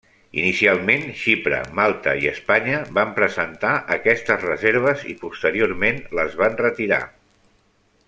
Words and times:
Inicialment, 0.43 1.03
Xipre, 1.23 1.59
Malta 1.79 2.15
i 2.23 2.25
Espanya 2.31 2.81
van 2.99 3.13
presentar 3.19 3.75
aquestes 3.99 4.49
reserves 4.49 5.07
i 5.15 5.17
posteriorment 5.23 6.05
les 6.23 6.39
van 6.45 6.63
retirar. 6.67 7.03